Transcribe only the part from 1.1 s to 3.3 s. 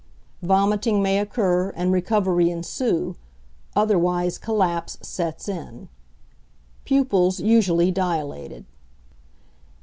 occur and recovery ensue,